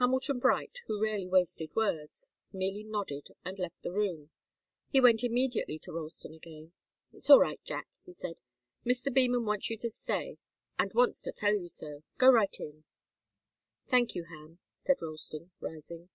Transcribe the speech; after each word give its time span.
Hamilton 0.00 0.40
Bright, 0.40 0.80
who 0.88 1.00
rarely 1.00 1.28
wasted 1.28 1.76
words, 1.76 2.32
merely 2.52 2.82
nodded 2.82 3.28
and 3.44 3.56
left 3.56 3.80
the 3.84 3.92
room. 3.92 4.30
He 4.88 5.00
went 5.00 5.22
immediately 5.22 5.78
to 5.78 5.92
Ralston 5.92 6.34
again. 6.34 6.72
"It's 7.12 7.30
all 7.30 7.38
right, 7.38 7.62
Jack," 7.62 7.86
he 8.04 8.12
said. 8.12 8.40
"Mr. 8.84 9.14
Beman 9.14 9.44
wants 9.44 9.70
you 9.70 9.76
to 9.76 9.88
stay, 9.88 10.38
and 10.76 10.92
wants 10.92 11.22
to 11.22 11.30
tell 11.30 11.54
you 11.54 11.68
so. 11.68 12.02
Go 12.18 12.32
right 12.32 12.56
in." 12.58 12.82
"Thank 13.86 14.16
you, 14.16 14.24
Ham," 14.24 14.58
said 14.72 14.96
Ralston, 15.02 15.52
rising. 15.60 16.08